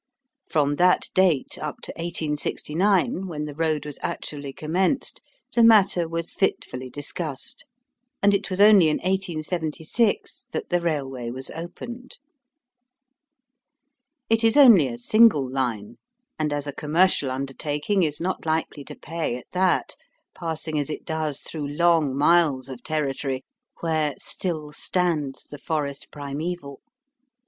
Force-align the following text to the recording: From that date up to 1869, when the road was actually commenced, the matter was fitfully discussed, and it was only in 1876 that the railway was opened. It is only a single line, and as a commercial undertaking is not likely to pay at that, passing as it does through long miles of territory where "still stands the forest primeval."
From 0.49 0.77
that 0.77 1.09
date 1.13 1.59
up 1.61 1.75
to 1.83 1.91
1869, 1.91 3.27
when 3.27 3.45
the 3.45 3.53
road 3.53 3.85
was 3.85 3.99
actually 4.01 4.51
commenced, 4.51 5.21
the 5.53 5.61
matter 5.61 6.07
was 6.07 6.33
fitfully 6.33 6.89
discussed, 6.89 7.65
and 8.19 8.33
it 8.33 8.49
was 8.49 8.59
only 8.59 8.89
in 8.89 8.97
1876 8.97 10.47
that 10.53 10.69
the 10.69 10.81
railway 10.81 11.29
was 11.29 11.51
opened. 11.51 12.17
It 14.27 14.43
is 14.43 14.57
only 14.57 14.87
a 14.87 14.97
single 14.97 15.47
line, 15.47 15.97
and 16.39 16.51
as 16.51 16.65
a 16.65 16.73
commercial 16.73 17.29
undertaking 17.29 18.01
is 18.01 18.19
not 18.19 18.43
likely 18.43 18.83
to 18.85 18.95
pay 18.95 19.37
at 19.37 19.51
that, 19.51 19.95
passing 20.33 20.79
as 20.79 20.89
it 20.89 21.05
does 21.05 21.41
through 21.41 21.67
long 21.67 22.17
miles 22.17 22.69
of 22.69 22.81
territory 22.83 23.43
where 23.81 24.15
"still 24.17 24.71
stands 24.71 25.45
the 25.45 25.59
forest 25.59 26.07
primeval." 26.09 26.81